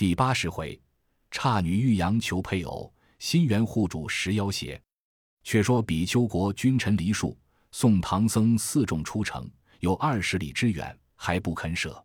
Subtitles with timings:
[0.00, 0.80] 第八十回，
[1.30, 4.80] 姹女玉阳求配偶，新元户主食妖邪。
[5.44, 7.36] 却说比丘国君臣梨树，
[7.70, 9.46] 送唐僧四众出城，
[9.80, 12.02] 有二十里之远，还不肯舍。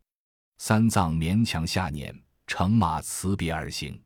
[0.58, 2.14] 三藏勉强下辇，
[2.48, 3.98] 乘马辞别而行。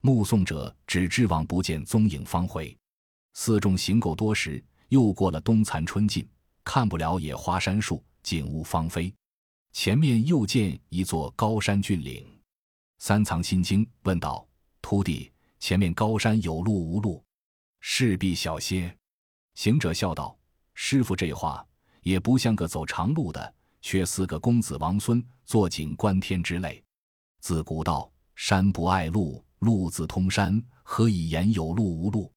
[0.00, 2.78] 目送者只知望不见踪影，方回。
[3.32, 6.24] 四众行够多时，又过了冬残春尽，
[6.62, 9.12] 看不了野花山树，景物芳菲。
[9.72, 12.24] 前面又见一座高山峻岭。
[13.06, 14.48] 三藏心惊，问道
[14.80, 17.22] ：“徒弟，前面高山有路无路？
[17.80, 18.96] 势必小些。”
[19.56, 20.34] 行者笑道
[20.72, 21.62] ：“师傅这话
[22.00, 26.82] 也不像个走长路的，却似个公子王孙坐井观天之类。
[27.40, 32.32] 自古道，山不爱路，路自通山，何以言有路无路？”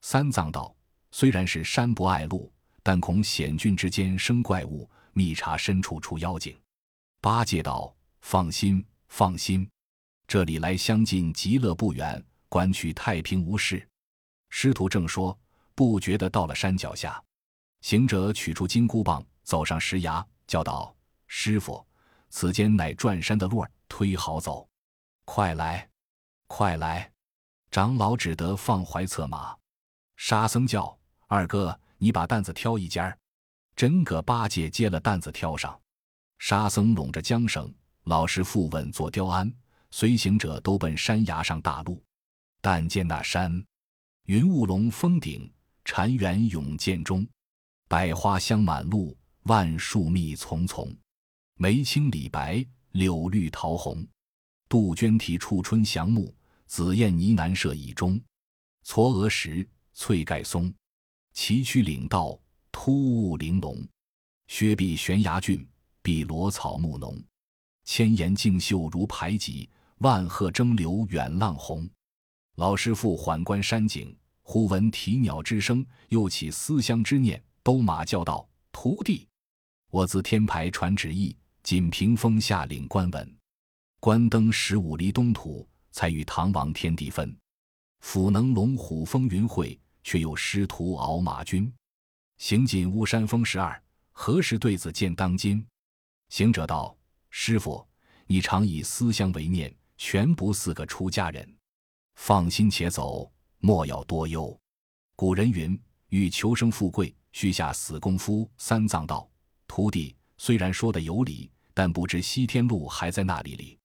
[0.00, 0.74] 三藏道
[1.12, 2.50] ：“虽然是山不爱路，
[2.82, 6.58] 但恐险峻之间生怪物，密查深处出妖精。”
[7.20, 9.68] 八戒道：“放心，放心。”
[10.26, 13.86] 这里来相近极乐不远，观去太平无事。
[14.50, 15.38] 师徒正说，
[15.74, 17.22] 不觉得到了山脚下。
[17.82, 20.92] 行者取出金箍棒，走上石崖，叫道
[21.28, 21.86] ：“师傅，
[22.28, 24.68] 此间乃转山的路儿，忒好走。
[25.24, 25.88] 快来，
[26.48, 27.12] 快来！”
[27.70, 29.56] 长老只得放怀策马。
[30.16, 33.16] 沙僧叫：“二哥，你把担子挑一间
[33.76, 35.78] 真个八戒接了担子挑上。
[36.38, 37.72] 沙僧拢着缰绳，
[38.04, 39.52] 老师傅稳坐雕鞍。
[39.90, 42.02] 随行者都奔山崖上大路，
[42.60, 43.64] 但见那山，
[44.24, 45.50] 云雾笼峰顶，
[45.84, 47.26] 禅园涌涧中，
[47.88, 50.94] 百花香满路，万树密丛丛，
[51.54, 54.06] 梅青李白，柳绿桃红，
[54.68, 56.34] 杜鹃啼处春祥木，
[56.66, 58.20] 紫燕呢喃射蚁中，
[58.84, 60.72] 嵯峨石，翠盖松，
[61.32, 62.38] 崎岖岭道，
[62.72, 63.88] 突兀玲珑，
[64.48, 65.66] 雪碧悬崖峻，
[66.02, 67.22] 碧罗草木浓，
[67.84, 69.70] 千岩竞秀如排挤。
[70.00, 71.88] 万壑争流远浪红，
[72.56, 79.26] 老师傅缓观山景，忽闻啼鸟之声，又起思乡之念，兜马叫道：“徒弟，
[79.90, 83.36] 我自天牌传旨意，仅凭风下岭观文，
[83.98, 87.34] 关登十五里东土，才与唐王天地分。
[88.00, 91.72] 斧能龙虎风云会，却又师徒熬马军。
[92.36, 93.82] 行进巫山峰十二，
[94.12, 95.66] 何时对子见当今？”
[96.28, 96.94] 行者道
[97.30, 97.88] ：“师傅，
[98.26, 101.56] 你常以思乡为念。”全不似个出家人，
[102.16, 104.58] 放心且走，莫要多忧。
[105.14, 105.80] 古人云
[106.10, 109.28] ：“欲求生富贵，须下死功夫。”三藏道
[109.66, 113.78] ：“徒弟虽然说的有理，但不知西天路还在那里里。”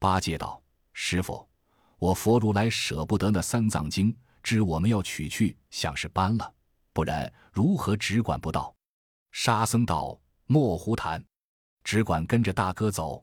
[0.00, 0.62] 八戒道
[0.94, 1.46] ：“师傅，
[1.98, 6.54] 我佛如来舍不得那三藏经，知我们要取去，想是搬了，
[6.94, 8.74] 不然如何只管不到？”
[9.32, 11.22] 沙僧道：“莫胡谈，
[11.84, 13.22] 只管跟着大哥走，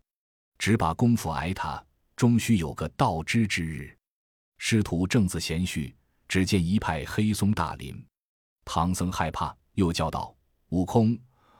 [0.59, 1.83] 只把功夫挨他。”
[2.17, 3.95] 终须有个道之之日。
[4.57, 5.95] 师徒正自闲叙，
[6.27, 8.03] 只见一派黑松大林。
[8.65, 10.35] 唐僧害怕，又叫道
[10.69, 11.15] ：“悟空，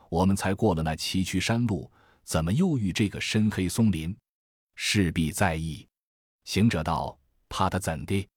[0.10, 1.90] 我们才过了那崎岖山路，
[2.24, 4.18] 怎么又遇这个深黑松林？
[4.76, 5.88] 势必在意。”
[6.44, 7.16] 行者道
[7.48, 8.28] ：“怕他怎的？”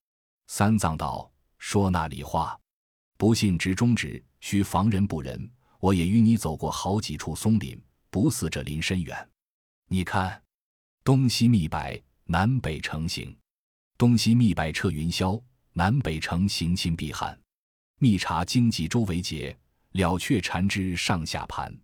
[0.46, 2.60] 三藏道：“说那里话？
[3.16, 5.50] 不信直中指，须防人不仁。
[5.78, 9.30] 我也与你走过好几处松林，不似这林深远。
[9.86, 10.42] 你看，
[11.02, 11.80] 东西密柏。”
[12.32, 13.36] 南北成行，
[13.98, 15.42] 东西密百彻云霄；
[15.72, 17.36] 南北成行心碧寒。
[17.98, 19.58] 密茶荆棘周围结，
[19.94, 21.76] 了却缠枝上下盘。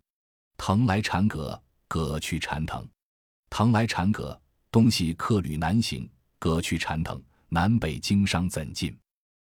[0.55, 2.87] 藤来缠葛，葛去缠藤。
[3.49, 4.41] 藤来缠葛，
[4.71, 6.07] 东西客旅难行；
[6.39, 8.97] 葛去缠藤，南北经商怎进？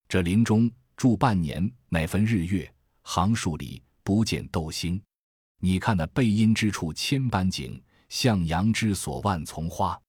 [0.08, 2.66] 这林中住半年，乃分日月；
[3.02, 4.98] 行数里，不见斗星。
[5.60, 10.00] 你看那背阴之处千般景，向阳之所万丛花。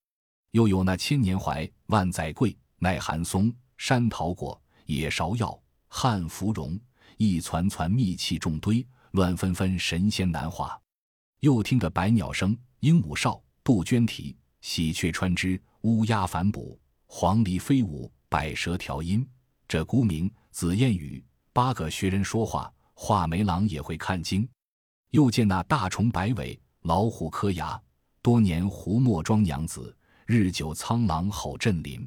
[0.51, 6.79] 又有那千年槐、万载桂、耐寒松、山桃果、野芍药、汉芙蓉，
[7.17, 10.79] 一攒攒密气众堆，乱纷纷神仙难画。
[11.41, 19.27] 又听得百鸟声、鹦鹉哨、杜鹃啼、喜鹊穿枝、乌鸦反哺、黄鹂飞舞、百蛇调音。
[19.67, 24.47] 这孤名紫燕语，八个学人说话，画眉郎也会看经。
[25.11, 27.81] 又见那大虫摆尾，老虎磕牙，
[28.21, 29.96] 多年胡墨庄娘子。
[30.27, 32.05] 日久苍狼吼震林，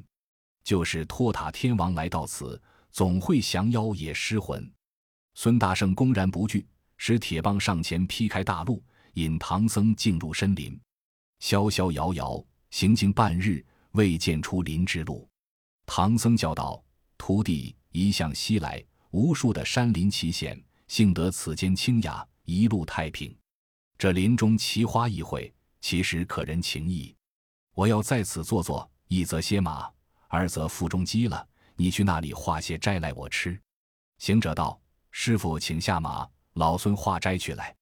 [0.63, 4.71] 就是托塔天王来到此，总会降妖也失魂。
[5.33, 8.83] 孙大圣公然不惧，使铁棒上前劈开大路，
[9.13, 10.79] 引唐僧进入深林。
[11.39, 15.27] 逍逍遥遥行经半日，未见出林之路。
[15.87, 16.79] 唐僧叫道
[17.17, 23.35] ：“徒弟一向西来，无数的山林奇险，幸得此间清雅，一路太平。
[23.97, 27.15] 这林中奇花异卉，其实可人情意。”
[27.73, 29.89] 我要在此坐坐，一则歇马，
[30.27, 31.47] 二则腹中饥了。
[31.75, 33.59] 你去那里化些斋来，我吃。”
[34.19, 34.79] 行者道
[35.09, 37.75] ：“师傅，请下马，老孙化斋去来。”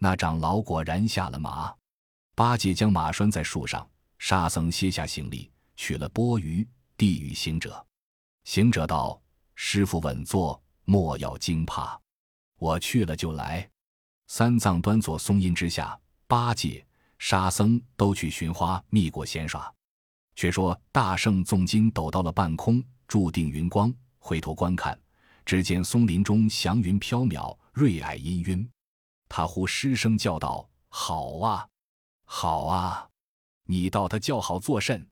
[0.00, 1.74] 那长老果然下了马。
[2.34, 3.88] 八戒将马拴在树上，
[4.18, 7.84] 沙僧卸下行李，取了钵盂，递与行者。
[8.44, 9.20] 行者道
[9.56, 12.00] ：“师傅稳坐，莫要惊怕，
[12.58, 13.68] 我去了就来。”
[14.28, 16.86] 三藏端坐松阴之下，八戒、
[17.18, 19.72] 沙僧都去寻花觅果闲耍。
[20.34, 24.98] 却说大圣纵筋抖到了半空，注定云光，回头观看。
[25.44, 28.68] 只见松林中祥云飘渺，瑞霭氤氲。
[29.28, 31.66] 他忽失声叫道：“好啊，
[32.24, 33.08] 好啊！
[33.64, 35.04] 你道他叫好作甚？”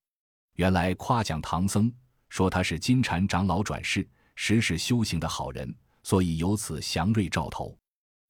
[0.56, 1.92] 原来夸奖唐僧，
[2.28, 7.76] 说他是金蝉长老转世，实是修行的好人，所以有此祥瑞兆头。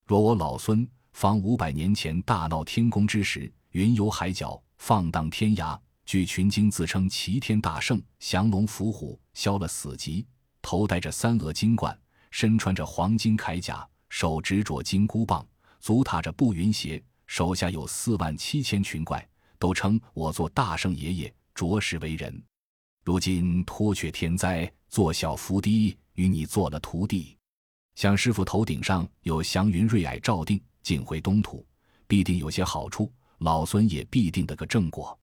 [0.07, 10.27] 若我老孙方五百年前大闹天宫之时，云游海角，放荡天涯，据群经自称齐天大圣，降龙伏虎，消了死疾。
[10.63, 11.95] 头戴着三额金冠，
[12.31, 15.47] 身穿着黄金铠甲，手执着金箍棒，
[15.79, 19.29] 足踏着步云鞋，手下有四万七千群怪，
[19.59, 22.43] 都称我做大圣爷爷，着实为人。
[23.05, 27.37] 如今脱却天灾，做小伏低，与你做了徒弟。
[27.95, 31.63] 想师傅头顶上有祥云瑞霭照定，尽回东土，
[32.07, 35.19] 必定有些好处，老孙也必定得个正果。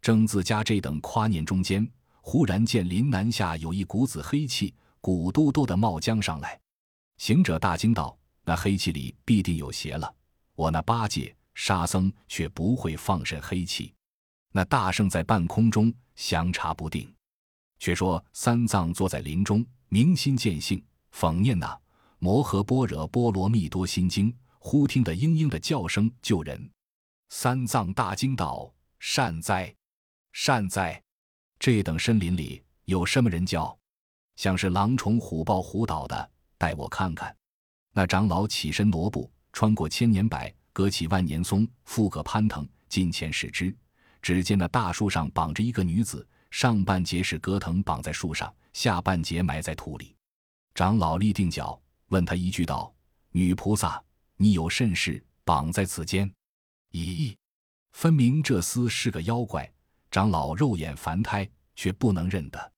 [0.00, 1.88] 正自家这等夸念中间。
[2.26, 4.72] 忽然见林南下有一股子黑气，
[5.02, 6.58] 鼓嘟嘟的冒将上来。
[7.18, 8.16] 行者大惊道
[8.46, 10.10] ：“那黑气里必定有邪了！
[10.54, 13.92] 我那八戒、沙僧却不会放甚黑气。”
[14.52, 17.12] 那大圣在半空中相察不定。
[17.78, 21.78] 却说三藏坐在林中，明心见性，讽念那
[22.18, 24.34] 摩诃般若波罗蜜多心经。
[24.58, 26.70] 忽听得嘤嘤的叫声救人。
[27.36, 29.74] 三藏大惊道：“善哉，
[30.32, 31.02] 善哉！”
[31.58, 33.76] 这等深林里有什么人叫？
[34.36, 37.36] 像是狼虫虎豹虎捣的，待我看看。
[37.92, 40.38] 那长老起身挪步，穿过千年柏，
[40.72, 43.76] 隔起万年松，复个攀藤，近前视之，
[44.22, 50.14] 只见那大树上绑着一个女子，上半截是葛藤绑在树上，下半截埋在土里。
[50.72, 51.78] 长老立定脚，
[52.10, 52.94] 问他一句道
[53.34, 54.00] ：“女菩萨，
[54.36, 56.32] 你有甚事绑在此间？”
[56.94, 57.36] 咦，
[57.90, 59.68] 分明这厮是个妖怪。
[60.12, 62.72] 长老肉眼凡胎，却不能认得。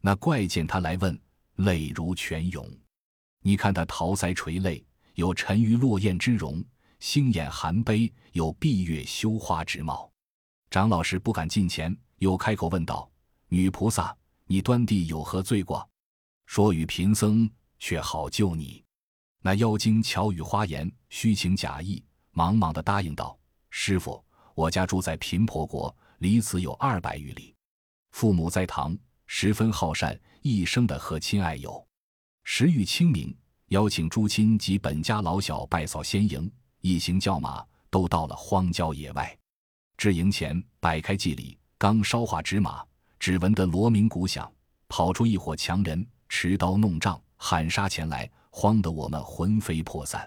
[0.00, 1.20] 那怪见他来问，
[1.56, 2.64] 泪如泉涌。
[3.42, 6.62] 你看他桃腮垂泪，有沉鱼落雁之容；
[7.00, 10.08] 星眼含悲，有闭月羞花之貌。
[10.70, 13.10] 长老是不敢近前，又开口问道
[13.50, 15.88] ：“女菩萨，你端地有何罪过？
[16.46, 18.84] 说与贫僧，却好救你。”
[19.42, 23.36] 那妖精巧语花言，虚情假意，忙忙的答应道
[23.78, 24.24] ：“师傅，
[24.54, 27.54] 我家住在贫婆国。”离此有二百余里，
[28.12, 28.96] 父母在堂，
[29.26, 31.86] 十分好善，一生的和亲爱友。
[32.42, 33.36] 时遇清明，
[33.66, 36.50] 邀请诸亲及本家老小拜扫仙营，
[36.80, 39.38] 一行叫马都到了荒郊野外。
[39.98, 42.82] 至营前摆开祭礼，刚烧化纸马，
[43.18, 44.50] 只闻得锣鸣鼓响，
[44.88, 50.26] 跑出一伙强人，持刀弄杖，喊杀前来，慌得我们魂飞魄散。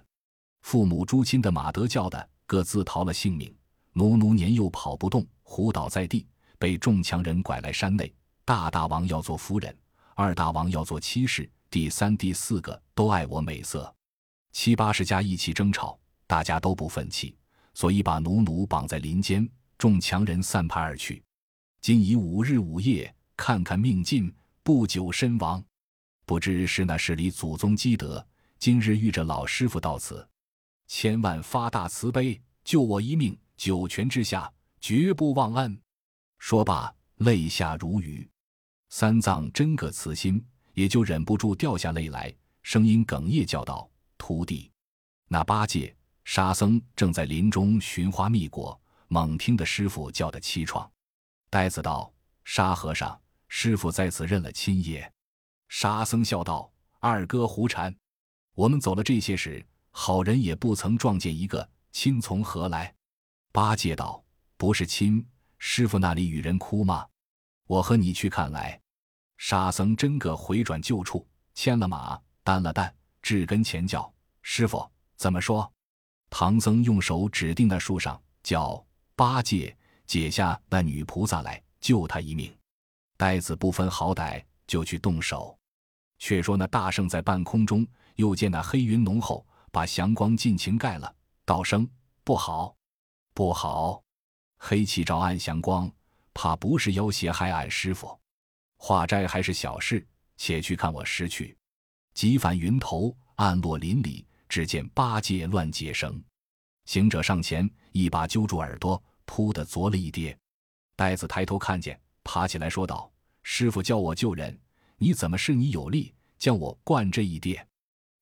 [0.61, 3.55] 父母诸亲的马得叫的，各自逃了性命。
[3.93, 5.23] 奴奴年幼跑不动。
[5.43, 6.25] 胡倒在地，
[6.57, 8.11] 被众强人拐来山内。
[8.43, 9.77] 大大王要做夫人，
[10.15, 13.93] 二大王要做妻室，第三、第四个都爱我美色。
[14.51, 17.37] 七八十家一起争吵，大家都不忿气，
[17.75, 19.47] 所以把奴奴绑在林间。
[19.77, 21.23] 众强人散派而去。
[21.81, 24.33] 今已五日五夜，看看命尽，
[24.63, 25.63] 不久身亡。
[26.25, 28.25] 不知是那世里祖宗积德，
[28.57, 30.27] 今日遇着老师傅到此，
[30.89, 33.39] 千万发大慈悲，救我一命。
[33.55, 34.51] 九泉之下。
[34.81, 35.77] 绝不忘恩。
[36.37, 38.27] 说罢，泪下如雨。
[38.87, 40.43] 三藏真个慈心，
[40.73, 44.71] 也就忍不住掉下泪来，声音哽咽叫道：“徒弟！”
[45.27, 45.93] 那八戒、
[46.23, 48.79] 沙僧正在林中寻花觅果，
[49.09, 50.89] 猛听得师傅叫的凄怆。
[51.49, 52.11] 呆子道
[52.45, 55.11] ：“沙和尚，师傅在此认了亲耶？”
[55.67, 57.93] 沙僧笑道：“二哥胡缠，
[58.55, 62.93] 我们走了这些时，好人也不曾撞见一个亲从何来？”
[63.51, 64.23] 八戒道。
[64.57, 65.25] 不是亲
[65.57, 67.07] 师傅那里与人哭吗？
[67.65, 68.77] 我和你去看来。
[69.37, 74.85] 沙僧真个回转旧处，牵了马，担了担，至跟前叫师傅。
[75.15, 75.71] 怎么说？
[76.29, 79.73] 唐僧用手指定那树上，叫八戒
[80.05, 82.53] 解下那女菩萨来，救他一命。
[83.15, 85.57] 呆子不分好歹，就去动手。
[86.17, 91.13] 却说那大圣在半空中，又见那黑云浓厚，把祥光尽情盖了，
[91.45, 91.89] 道声
[92.23, 92.75] 不好，
[93.33, 94.03] 不好。
[94.57, 95.91] 黑气照暗祥光，
[96.33, 98.19] 怕不是要挟害俺师傅。
[98.77, 100.05] 化斋还是小事，
[100.37, 101.57] 且去看我师去。
[102.13, 106.21] 急返云头，暗落林里，只见八戒乱解绳。
[106.85, 110.37] 行者上前，一把揪住耳朵，扑的啄了一跌。
[110.95, 113.09] 呆子抬头看见，爬起来说道
[113.43, 114.59] ：“师傅叫我救人，
[114.97, 117.65] 你怎么是你有力，将我灌这一跌？”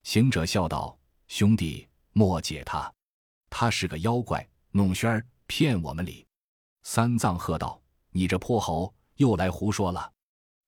[0.03, 0.97] 行者笑道
[1.27, 2.91] ：“兄弟，莫解他，
[3.49, 6.25] 他是个妖怪，弄轩儿骗我们哩。”
[6.83, 7.81] 三藏喝道
[8.11, 10.11] ：“你这泼猴，又来胡说了！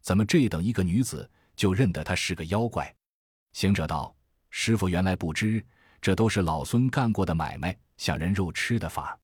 [0.02, 2.94] 怎么这等一个女子，就认得他是个妖怪？”
[3.54, 4.14] 行者道
[4.52, 5.66] ：“师傅原来不知，
[6.02, 9.18] 这都是老孙干过的买卖，想人肉吃的法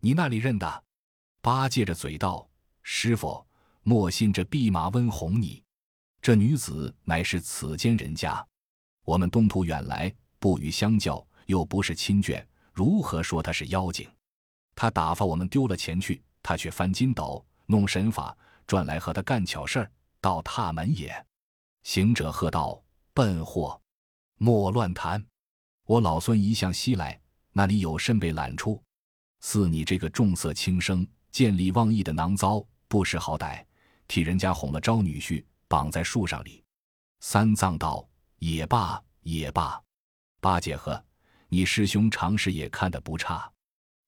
[0.00, 0.84] 你那里认得？”
[1.40, 2.48] 八戒着嘴道
[2.82, 3.46] ：“师傅
[3.82, 5.62] 莫信这弼马温哄你，
[6.20, 8.44] 这女子乃是此间人家，
[9.04, 14.10] 我们东土远来，不与相交，又不是亲眷，如何说他是妖精？
[14.74, 19.88] 他打发我们丢了钱去。”他却翻筋斗，弄神法，转来和他干巧事儿，
[20.20, 21.14] 倒踏门也。
[21.84, 22.82] 行者喝道
[23.14, 23.80] ：“笨货，
[24.38, 25.24] 莫乱谈！
[25.86, 27.20] 我老孙一向西来，
[27.52, 28.82] 那里有甚被揽出？
[29.38, 33.64] 似你这个重色轻生、见利忘义的囊糟，不识好歹，
[34.08, 36.64] 替人家哄了招女婿，绑在树上里。”
[37.22, 38.04] 三藏道
[38.42, 39.80] ：“也罢，也罢。
[40.42, 41.00] 八戒呵，
[41.46, 43.48] 你师兄常识也看得不差。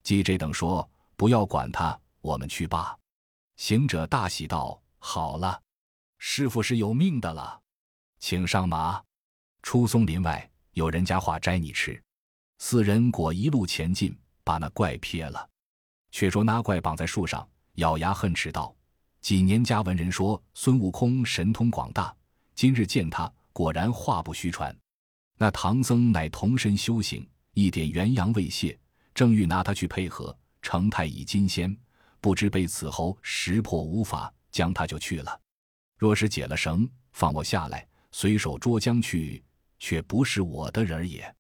[0.03, 2.99] 既这等说，不要管他。”我们去罢。
[3.57, 5.63] 行者大喜道：“好了，
[6.19, 7.61] 师傅是有命的了，
[8.19, 9.01] 请上马。
[9.63, 12.03] 出松林外，有人家话摘你吃。”
[12.59, 15.49] 四人果一路前进，把那怪撇了。
[16.11, 18.75] 却说那怪绑在树上，咬牙恨齿道
[19.23, 22.13] ：“几年家闻人说孙悟空神通广大，
[22.57, 24.77] 今日见他，果然话不虚传。
[25.37, 28.79] 那唐僧乃同身修行，一点元阳未泄，
[29.15, 31.77] 正欲拿他去配合，成太乙金仙。”
[32.21, 35.41] 不知被此猴识破无法，将他就去了。
[35.99, 39.45] 若是解了绳，放我下来，随手捉将去，
[39.79, 41.37] 却不是我的人也。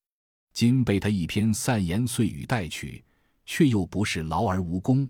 [0.52, 3.02] 今被他一篇散言碎语带去，
[3.46, 5.08] 却又不是劳而无功。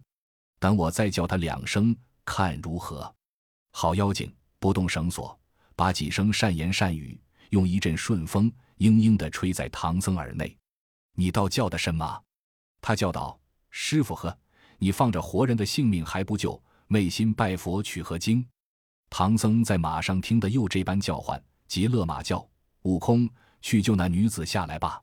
[0.60, 3.12] 等我再叫他两声，看如何？
[3.72, 5.36] 好妖精，不动绳索，
[5.74, 8.48] 把几声善言善语，用一阵顺风，
[8.78, 10.56] 嘤嘤的吹在唐僧耳内。
[11.14, 12.22] 你倒叫的什么？
[12.80, 13.38] 他叫道
[13.70, 14.36] ：“师傅呵。”
[14.78, 18.46] 你放着活人的性命还不救，昧心拜佛取何经？
[19.08, 22.46] 唐僧在马上听得又这般叫唤，急勒马叫
[22.82, 23.30] ：“悟空，
[23.62, 25.00] 去救那女子下来吧。”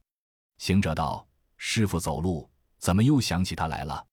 [0.60, 1.26] 行者道
[1.58, 2.48] ：“师傅走路
[2.78, 4.06] 怎么又想起她来了？”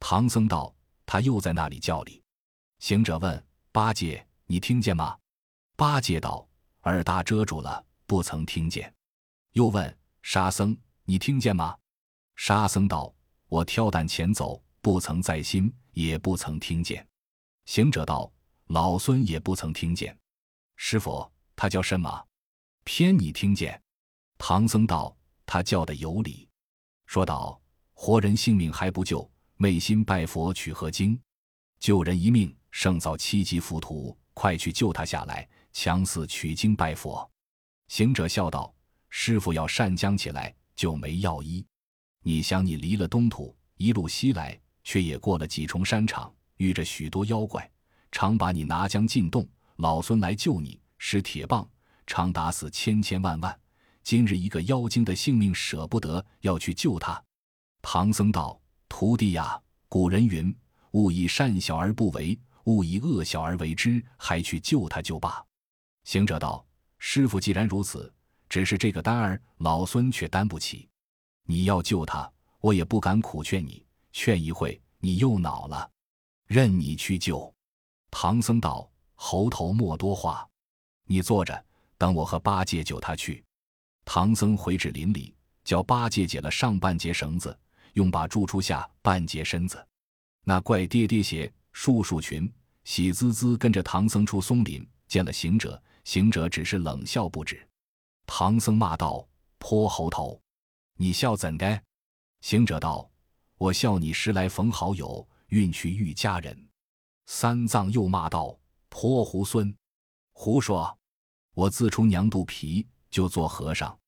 [0.00, 0.74] 唐僧道
[1.06, 2.20] ：“她又在那里叫哩。”
[2.80, 5.16] 行者问：“八戒，你听见吗？”
[5.76, 6.46] 八戒道
[6.82, 8.92] ：“耳大遮住了，不曾听见。”
[9.56, 11.74] 又问沙僧：“你听见吗？”
[12.36, 13.12] 沙僧道
[13.48, 17.04] ：“我挑担前走。”不曾在心，也不曾听见。
[17.64, 18.30] 行者道
[18.68, 20.16] ：“老孙也不曾听见。
[20.76, 22.24] 师傅，他叫什么？
[22.84, 23.82] 偏你听见？”
[24.36, 26.46] 唐僧道：“他叫的有理。”
[27.06, 27.58] 说道
[27.94, 31.18] ：“活人性命还不救，昧心拜佛取何经？
[31.80, 37.28] 救人一命胜造七级浮屠，快去救他下来，强似取经拜佛。”
[37.88, 38.72] 行者笑道
[39.08, 41.64] ：“师傅要善将起来，就没药医。
[42.22, 44.58] 你想，你离了东土，一路西来。”
[44.88, 47.68] 却也过了几重山场，遇着许多妖怪，
[48.12, 49.44] 常把你拿将进洞。
[49.78, 51.68] 老孙来救你，使铁棒，
[52.06, 53.60] 常打死千千万万。
[54.04, 57.20] 今日一个妖精的性命舍不得，要去救他。
[57.82, 60.56] 唐僧道：“徒弟呀，古人云：
[60.92, 64.00] 勿以善小而不为，勿以恶小而为之。
[64.16, 65.44] 还去救他就罢。”
[66.06, 66.64] 行者道
[67.00, 68.14] ：“师傅既然如此，
[68.48, 70.88] 只是这个担儿，老孙却担不起。
[71.44, 73.84] 你要救他，我也不敢苦劝你。”
[74.18, 75.90] 劝一会，你又恼了，
[76.46, 77.54] 任你去救。
[78.10, 80.48] 唐僧道：“猴头莫多话，
[81.04, 81.64] 你坐着，
[81.98, 83.44] 等我和八戒救他去。”
[84.06, 85.34] 唐僧回至林里，
[85.64, 87.54] 叫八戒解了上半截绳子，
[87.92, 89.86] 用把住出下半截身子。
[90.44, 92.50] 那怪跌跌鞋、束束裙，
[92.84, 97.68] 喜滋滋跟着唐僧出松林，见了行者，行者只是冷笑不止。
[98.26, 99.26] 唐僧骂道
[99.58, 100.40] ：“泼猴头，
[100.96, 101.82] 你笑怎的？”
[102.42, 103.10] 行者道。
[103.58, 106.68] 我笑你时来逢好友，运去遇佳人。
[107.24, 108.54] 三藏又骂道
[108.90, 109.74] ：“泼猢狲，
[110.34, 110.94] 胡说！
[111.54, 113.98] 我自出娘肚皮就做和尚，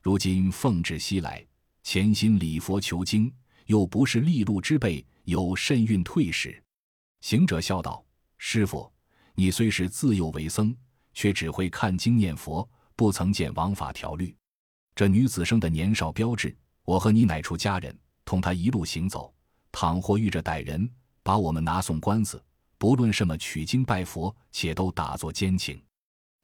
[0.00, 1.44] 如今奉旨西来，
[1.82, 3.34] 潜心礼佛求经，
[3.66, 6.62] 又不是利禄之辈，有甚运退时？”
[7.22, 8.04] 行者笑道
[8.38, 8.88] ：“师傅，
[9.34, 10.76] 你虽是自幼为僧，
[11.12, 12.70] 却只会看经念佛，
[13.02, 14.32] 不曾见王法条律。
[14.94, 17.92] 这女子生的年少标致，我和你乃出家人。”
[18.24, 19.34] 同他一路行走，
[19.72, 20.88] 倘或遇着歹人，
[21.20, 22.40] 把我们拿送官司，
[22.78, 25.82] 不论什么取经拜佛，且都打作奸情。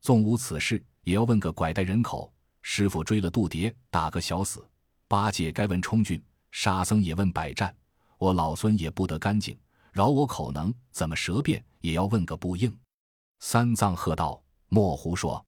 [0.01, 2.33] 纵无此事，也要问个拐带人口。
[2.61, 4.69] 师傅追了杜蝶，打个小死。
[5.07, 7.73] 八戒该问冲俊，沙僧也问百战。
[8.19, 9.57] 我老孙也不得干净，
[9.93, 12.77] 饶我口能，怎么舌辩也要问个不应。
[13.39, 15.47] 三藏喝道：“莫胡说！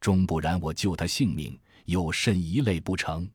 [0.00, 3.28] 终不然，我救他性命，有甚一累不成？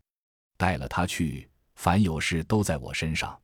[0.58, 3.39] 带了他去，凡有事都在我身上。”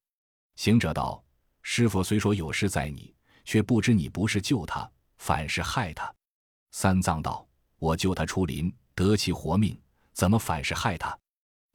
[0.56, 1.24] 行者道
[1.62, 6.14] ：“师傅虽说有事在你，却不知你不是救他，反是害他。”
[6.72, 7.48] 三藏道
[7.80, 9.80] ：“我救他出林，得其活命，
[10.14, 11.18] 怎么反是害他？”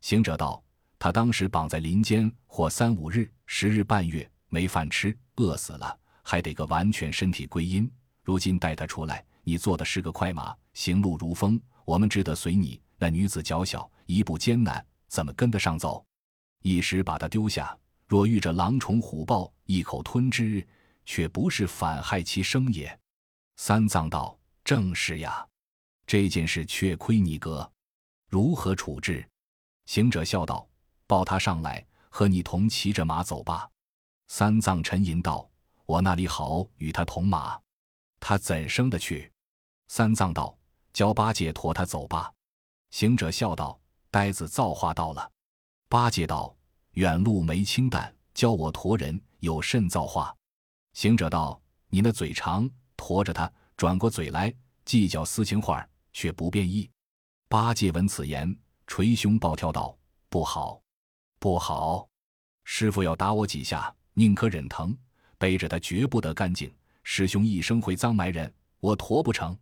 [0.00, 0.62] 行者道
[0.98, 7.90] ：“他当时绑在林间，或三五日、十日半月，没饭吃，饿死了，还得个完全身体归阴。
[8.22, 12.80] 如今带他出来，你坐的是个快马，行路如风，我们只得随你。
[12.98, 16.04] 那女子脚小，一步艰难，怎么跟得上走？
[16.62, 20.66] 一时把她丢下。”若遇着狼虫虎豹，一口吞之，
[21.06, 23.00] 却不是反害其生也。
[23.56, 25.46] 三藏道：“正是呀，
[26.06, 27.72] 这件事却亏你哥，
[28.28, 29.26] 如何处置？”
[29.86, 30.68] 行者笑道
[31.08, 33.66] ：“抱他上来，和你同骑着马走吧。”
[34.28, 35.50] 三藏沉吟道
[35.86, 37.58] ：“我那里好与他同马？
[38.20, 39.31] 他怎生得去？”
[39.94, 40.56] 三藏道
[40.94, 42.32] ：“教八戒驮他走吧。”
[42.88, 43.78] 行者笑道
[44.10, 45.30] ：“呆子造化到了。”
[45.86, 46.56] 八戒道。
[46.92, 50.34] 远路没清淡，教我驮人有甚造化？
[50.94, 51.60] 行者道
[51.92, 54.50] ：“你那嘴长，驮着他转过嘴来
[54.86, 56.90] 计较私情话，却不便意。”
[57.46, 59.94] 八戒闻此言，捶胸暴跳道
[60.30, 60.80] ：“不好，
[61.38, 62.08] 不好！
[62.64, 64.96] 师傅要打我几下，宁可忍疼，
[65.36, 66.74] 背着他绝不得干净。
[67.02, 69.54] 师兄一生会脏埋人，我驮不成。”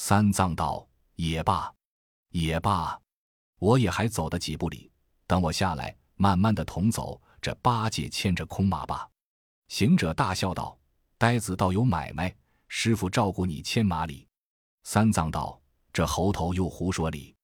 [0.00, 1.74] 三藏道：“也罢，
[2.30, 2.98] 也罢，
[3.58, 4.90] 我也还走得几步里，
[5.26, 9.08] 等我下来。”慢慢的同走，这八戒牵着空马吧。
[9.66, 10.78] 行者大笑道
[11.18, 12.32] ：“呆子倒有买卖，
[12.68, 14.26] 师傅照顾你牵马里。”
[14.84, 15.60] 三藏道
[15.92, 17.34] ：“这猴头又胡说理。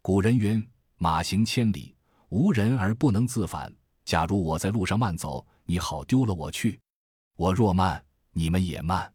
[0.00, 1.94] 古人云：马行千里，
[2.30, 3.70] 无人而不能自返。
[4.06, 6.80] 假如我在路上慢走，你好丢了我去。
[7.36, 8.02] 我若慢，
[8.32, 9.12] 你们也慢。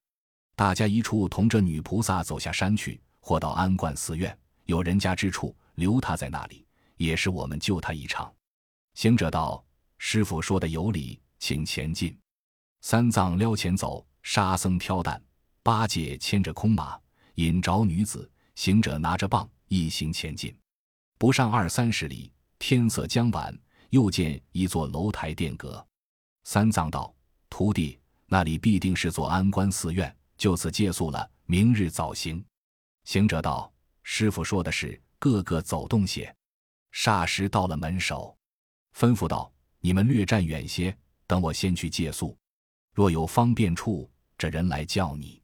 [0.56, 6.66] 大家一处同这女菩萨走下山去，或到安观寺院，有人家之处，留他在那里，
[6.98, 8.32] 也是我们救他一场。”
[8.94, 9.64] 行者道
[9.98, 12.16] ：“师傅说的有理，请前进。”
[12.82, 15.20] 三藏撩前走，沙僧挑担，
[15.64, 17.00] 八戒牵着空马，
[17.36, 18.30] 引着女子。
[18.56, 20.56] 行者拿着棒，一行前进。
[21.18, 23.58] 不上二三十里，天色将晚，
[23.90, 25.84] 又见一座楼台殿阁。
[26.44, 27.12] 三藏道
[27.50, 31.30] ：“徒弟，那里必定是座安观寺院，就此借宿了。
[31.46, 32.44] 明日早行。”
[33.06, 33.72] 行者道
[34.04, 36.34] ：“师傅说的是，个个走动些。”
[36.94, 38.38] 霎时到了门首。
[38.96, 40.96] 吩咐道：“你们略站远些，
[41.28, 42.38] 等我先去借宿。
[42.94, 45.42] 若有方便处，这人来叫你。”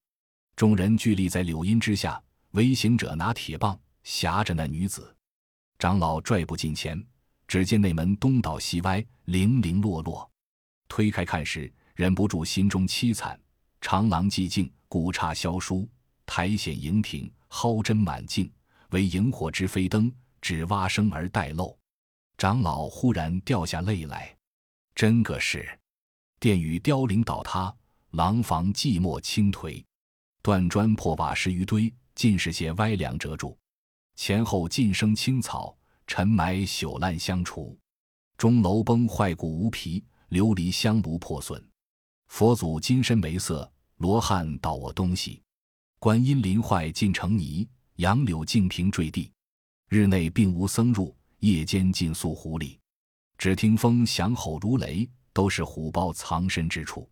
[0.55, 2.21] 众人聚立在柳荫之下，
[2.51, 5.15] 唯行者拿铁棒挟着那女子。
[5.79, 7.01] 长老拽步近前，
[7.47, 10.29] 只见那门东倒西歪，零零落落。
[10.87, 13.39] 推开看时，忍不住心中凄惨。
[13.81, 15.87] 长廊寂静，古刹萧疏，
[16.25, 18.51] 苔藓盈庭，蒿针满径，
[18.89, 20.11] 唯萤火之飞灯，
[20.41, 21.77] 只蛙声而带漏。
[22.37, 24.35] 长老忽然掉下泪来，
[24.95, 25.67] 真个是，
[26.39, 27.73] 殿宇凋零倒塌，
[28.11, 29.83] 廊房寂寞倾颓，
[30.41, 33.57] 断砖破瓦十余堆，尽是些歪梁折柱，
[34.15, 37.77] 前后尽生青草，尘埋朽烂相除，
[38.37, 41.61] 钟楼崩坏骨无皮，琉璃香炉破损，
[42.29, 45.43] 佛祖金身没色，罗汉倒我东西，
[45.99, 49.29] 观音临坏尽成泥，杨柳净平坠地，
[49.89, 51.13] 日内并无僧入。
[51.39, 52.77] 夜间尽宿湖里，
[53.37, 57.09] 只听风响吼如雷，都是虎豹藏身之处。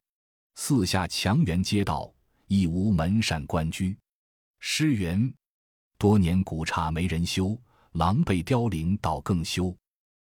[0.55, 2.13] 四下墙垣街道，
[2.47, 3.97] 亦无门扇关居。
[4.59, 5.33] 诗云：
[5.97, 7.57] 多年古刹没人修，
[7.93, 9.73] 狼狈凋零倒更休。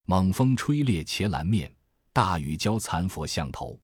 [0.06, 1.74] 猛风吹裂茄蓝面，
[2.12, 3.80] 大雨浇残佛像头。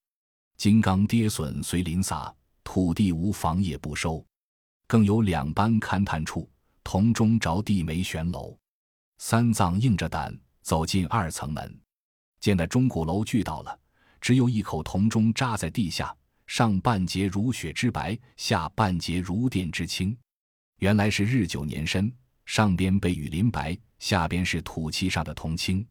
[0.61, 2.31] 金刚跌损随林洒，
[2.63, 4.23] 土地无房也不收。
[4.85, 6.47] 更有两般勘探处，
[6.83, 8.55] 铜钟着地没悬楼。
[9.17, 11.81] 三藏硬着胆走进二层门，
[12.39, 13.79] 见那钟鼓楼锯倒了，
[14.19, 20.15] 只有一口铜钟扎在地下，上半截如雪之白，下半截如电之青。
[20.77, 22.13] 原来是日久年深，
[22.45, 25.83] 上边被雨淋白，下边是土漆上的铜青。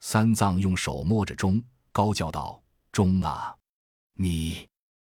[0.00, 2.58] 三藏用手摸着钟，高叫道
[2.90, 3.54] ：“钟啊，
[4.16, 4.66] 你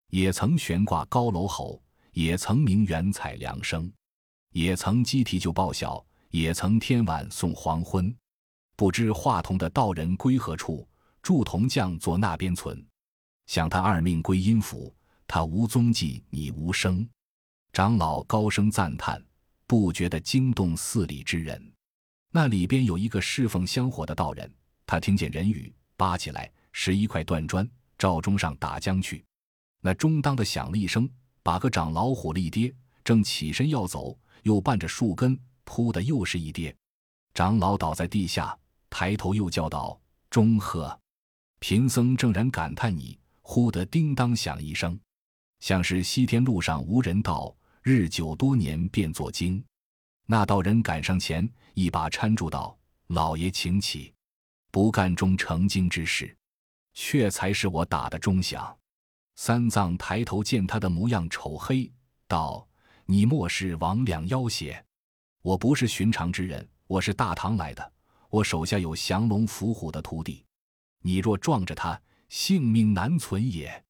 [0.10, 1.82] 也曾悬挂高楼吼，
[2.12, 3.92] 也曾鸣远采凉声，
[4.52, 8.16] 也曾鸡啼就报晓。”也曾天晚送黄昏，
[8.76, 10.88] 不知画铜的道人归何处？
[11.24, 12.86] 铸铜匠坐那边存。
[13.48, 17.10] 想他二命归阴府，他无踪迹，你无声。”
[17.74, 19.20] 长老高声赞叹，
[19.66, 21.74] 不觉得惊动寺里之人。
[22.30, 24.54] 那里边有一个侍奉香火的道人，
[24.86, 27.68] 他听见人语，扒起来拾一块断砖，
[28.00, 29.24] 照钟上打将去。
[29.82, 31.08] 那钟当的响了一声，
[31.44, 36.76] 把个长老唬了一跌，正起身要走，又绊着树根，扑的又是一跌，
[37.34, 38.58] 长老倒在地下，
[38.90, 40.00] 抬头又叫道
[40.32, 41.00] ：“钟鹤！”
[41.60, 45.00] 贫僧正然感叹你，忽得叮当响一声，
[45.60, 49.64] 像是西天路上无人道，日久多年便作精。
[50.26, 54.14] 那道人赶上前，一把搀住道：“老爷请起，
[54.72, 56.34] 不干中成精之事，
[57.02, 58.78] 却才是我打的钟响。”
[59.38, 61.90] 三藏抬头见他的模样丑黑，
[62.28, 62.68] 道
[63.08, 64.84] ：“你莫是魍魉妖邪？
[65.42, 67.94] 我不是寻常之人，我是大唐来的，
[68.30, 70.44] 我手下有降龙伏虎的徒弟。
[71.02, 73.82] 你若撞着他，性命难存也。”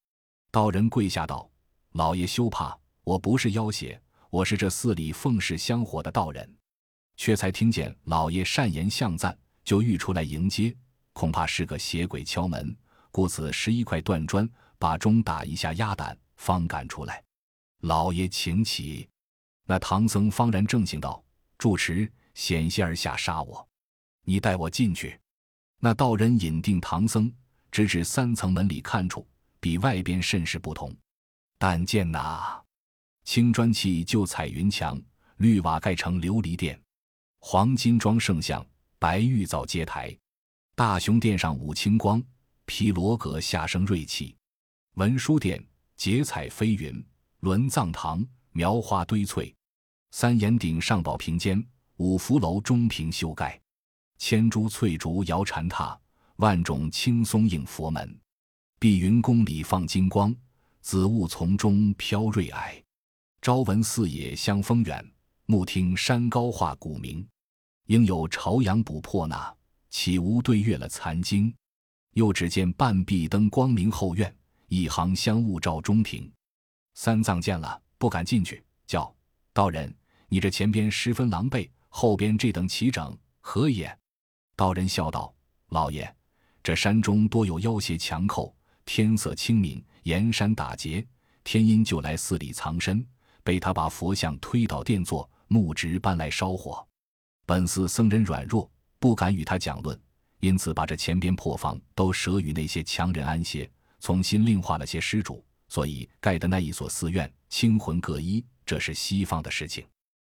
[0.51, 1.49] 道人跪下道
[1.93, 6.55] ：“老爷休怕，我不是妖邪，我是这寺里奉事香火的道人。
[7.17, 10.73] 却才听见老爷善言相赞，就欲出来迎接，
[11.11, 12.77] 恐怕是个邪鬼敲门，
[13.11, 17.21] 故此拾一块断砖。”把钟打一下压胆，方赶出来。
[17.81, 19.05] 老爷请起。
[19.65, 21.21] 那唐僧方然正行道
[21.59, 23.67] ：“住持险些而下杀我，
[24.23, 25.19] 你带我进去。”
[25.83, 27.29] 那道人引定唐僧，
[27.69, 29.27] 直至三层门里看处，
[29.59, 30.95] 比外边甚是不同。
[31.57, 32.63] 但见那
[33.25, 34.97] 青砖砌就彩云墙，
[35.39, 36.81] 绿瓦盖成琉璃殿，
[37.39, 38.65] 黄金装圣像，
[38.97, 40.17] 白玉造阶台。
[40.73, 42.23] 大雄殿上五青光，
[42.69, 44.35] 毗罗阁下生瑞气。
[44.93, 45.61] 文殊殿
[45.97, 47.03] 结彩飞云，
[47.39, 49.51] 轮藏堂描花堆翠，
[50.11, 51.65] 三檐顶上宝屏间，
[51.97, 53.59] 五福楼中平修盖，
[54.19, 55.97] 千株翠竹摇禅榻，
[56.35, 58.19] 万种青松映佛门。
[58.77, 60.33] 碧云宫里放金光，
[60.79, 62.79] 紫雾丛中飘瑞霭。
[63.41, 65.03] 朝闻四野香风远，
[65.47, 67.27] 暮听山高画古名。
[67.87, 69.51] 应有朝阳补破那，
[69.89, 71.51] 岂无对月了残经？
[72.13, 74.33] 又只见半壁灯光明后院。
[74.67, 76.31] 一行香雾照中庭，
[76.93, 79.11] 三藏见了不敢进去，叫
[79.51, 79.91] 道人
[80.29, 83.97] ：“你这前边十分狼狈，后边这等齐整，何也？”
[84.55, 85.33] 道人笑道
[85.69, 86.07] ：“老爷，
[86.61, 91.03] 这山中多有妖邪强寇，天色清明，沿山打劫，
[91.43, 93.03] 天阴就来寺里藏身，
[93.43, 96.87] 被他把佛像推倒殿座，木直搬来烧火。
[97.47, 99.99] 本寺僧人软弱，不敢与他讲论，
[100.39, 103.69] 因此把这前边破房都舍与那些强人安歇。”
[104.01, 109.85] 重新另化了些施主，所以盖的那一所寺院清魂各一，这是西方的事情。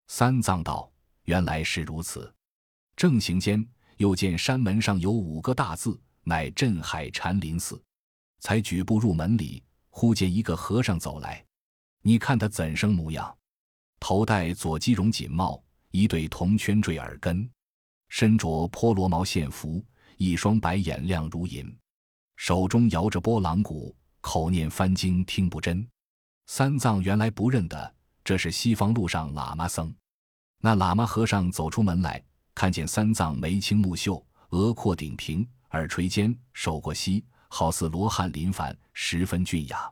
[0.08, 0.90] 三藏道
[1.26, 2.34] ：“原来是如此。”
[2.96, 7.82] 正行间，又见山门上有五个大字，乃镇海禅林寺。
[8.40, 11.46] 才举步入门里，忽见一个和尚走来。
[12.02, 13.38] 你看他怎生模样？
[14.00, 17.50] 头戴左鸡绒锦帽，一对铜圈坠耳根，
[18.08, 19.84] 身着波罗毛线服，
[20.20, 21.74] 一双白眼亮如银。
[22.36, 25.88] 手中摇着拨浪鼓，口念翻经听不真。
[26.46, 29.96] 三藏原来不认得，这是西方路上喇嘛僧。
[30.60, 32.22] 那喇嘛和尚走出门来，
[32.54, 39.90] 看见三藏眉清目秀，额阔顶平，耳垂尖，手过膝，好似罗汉临凡，十分俊雅。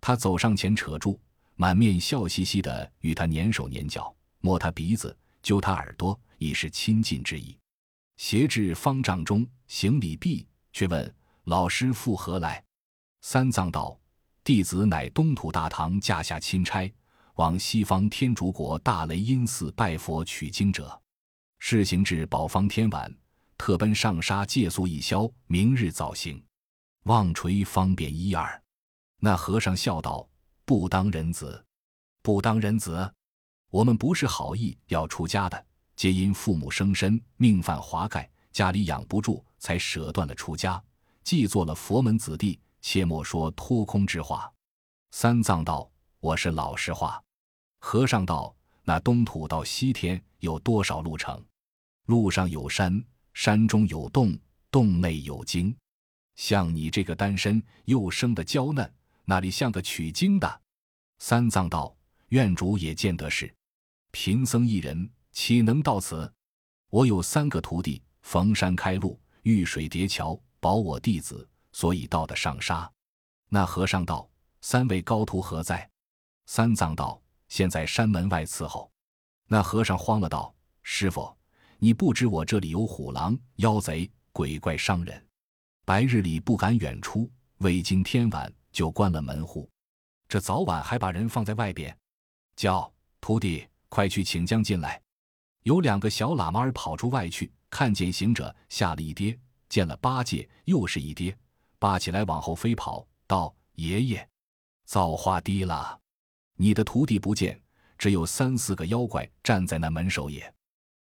[0.00, 1.20] 他走上前扯住，
[1.56, 7.54] 满面笑嘻嘻的与他粘手粘脚，摸他鼻子，揪他耳朵，以示亲近之意。
[8.18, 11.14] 斜至方丈中行礼毕，却问。
[11.44, 12.62] 老师复何来？
[13.22, 13.98] 三藏道
[14.42, 16.92] ：“弟子乃东土大唐驾下钦差，
[17.36, 21.00] 往西方天竺国大雷音寺拜佛取经者。
[21.60, 23.10] 事行至宝方天晚，
[23.56, 26.44] 特奔上沙借宿一宵，明日早行，
[27.04, 28.62] 望垂方便一二。”
[29.22, 30.28] 那和尚笑道
[30.66, 31.64] ：“不当人子，
[32.20, 33.14] 不当人子。
[33.70, 35.66] 我们不是好意要出家的，
[35.98, 40.80] 皆因父母生身命犯华盖，家里养不住，才舍断了出家。”
[41.24, 44.48] 既做了佛门子弟，切莫说托空之话。
[45.10, 47.20] 三藏道：“我是老实话。”
[47.82, 51.44] 和尚道：“那东土到西天有多少路程？
[52.06, 54.38] 路上有山，山中有洞，
[54.70, 55.76] 洞内有经。
[56.36, 58.88] 像你这个单身又生的娇嫩，
[59.24, 60.60] 那里像个取经的？”
[61.18, 61.92] 三藏道
[62.30, 63.52] ：“院主也见得是，
[64.12, 66.28] 贫僧一人岂能到此？
[66.90, 72.90] 我有三个徒弟，逢山开路，遇水叠桥。”保我弟子，所以到的上沙。
[73.48, 74.28] 那和尚道
[74.60, 75.88] ：“三位高徒何在？”
[76.46, 78.90] 三藏道：“现在山门外伺候。”
[79.46, 81.32] 那和尚慌了，道：“师傅，
[81.78, 85.24] 你不知我这里有虎狼、妖贼、鬼怪、伤人，
[85.84, 89.70] 白日里不敢远出，未经天晚就关了门户。
[90.28, 91.96] 这早晚还把人放在外边，
[92.56, 95.00] 叫徒弟快去请将进来。
[95.64, 99.36] 有两个小喇嘛儿跑出外去，看见行者，吓了一跌；
[99.68, 101.36] 见了八戒，又是一跌，
[101.78, 104.28] 扒起来往后飞跑，道：“爷爷，
[104.84, 106.00] 造化低了，
[106.54, 107.60] 你的徒弟不见，
[107.98, 110.54] 只有三四个妖怪站在那门首也。”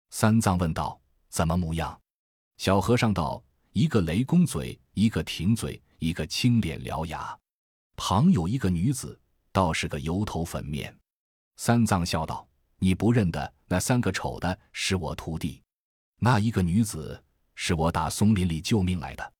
[0.09, 1.97] 三藏问道：“怎么模样？”
[2.57, 3.43] 小和尚道
[3.73, 7.37] ：“一个雷公嘴，一个挺嘴，一个青脸獠牙，
[7.95, 9.19] 旁有一个女子，
[9.51, 10.97] 倒是个油头粉面。”
[11.57, 12.46] 三藏笑道。
[12.79, 15.63] 你不认得那三个丑的是我徒弟，
[16.19, 17.23] 那一个女子
[17.55, 19.33] 是我打松林里救命来的。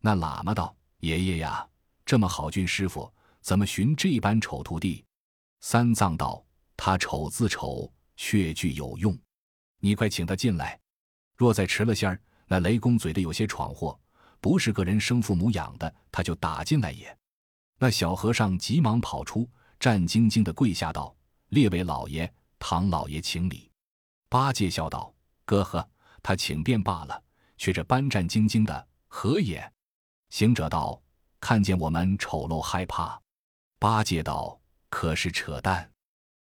[0.00, 1.66] 那喇嘛道：“爷爷呀，
[2.06, 5.04] 这么好俊师傅，怎么寻这般丑徒弟？”
[5.60, 6.44] 三藏道
[6.76, 9.18] ：“他丑自丑，却具有用。
[9.80, 10.78] 你快请他进来。
[11.36, 13.98] 若再迟了些儿，那雷公嘴的有些闯祸，
[14.40, 17.16] 不是个人生父母养的，他就打进来也。”
[17.78, 19.48] 那小和尚急忙跑出，
[19.78, 21.14] 战兢兢的跪下道
[21.50, 23.70] ：“列位老爷。”唐老爷请礼，
[24.28, 25.14] 八戒笑道
[25.46, 25.88] ：“哥呵，
[26.22, 27.22] 他请便罢了，
[27.56, 29.72] 却这般战兢兢的，何也？”
[30.30, 31.00] 行者道
[31.40, 33.20] ：“看见我们丑陋害怕。”
[33.78, 35.90] 八戒道：“可是扯淡，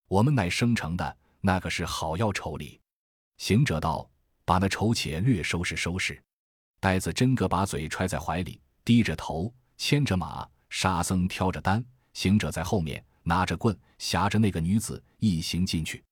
[0.09, 2.81] 我们乃生成的，那个是好要丑里。”
[3.38, 4.11] 行者道
[4.44, 6.20] ：“把那丑且略收拾收拾。”
[6.81, 16.02] 呆子真个把嘴揣在怀里，低着头牵着马，沙僧挑着担，行者在后面拿着棍，挟着那个女子一行进去。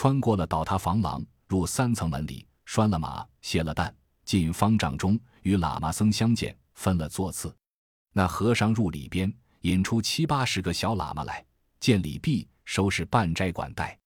[0.00, 3.92] 穿过了倒塌房廊，入三层门里，拴了马，卸了担，
[4.24, 7.52] 进方丈中，与喇嘛僧相见，分了座次。
[8.12, 11.44] 那和尚入里边，引出七八十个小喇嘛来，
[11.80, 13.98] 见礼毕，收拾半斋管带。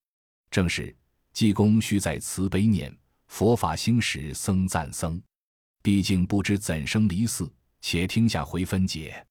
[0.50, 0.96] 正是
[1.34, 2.90] 济公须在慈悲念，
[3.26, 5.22] 佛法兴时僧赞僧。
[5.82, 7.52] 毕竟不知怎生离寺，
[7.82, 9.22] 且听下回分解。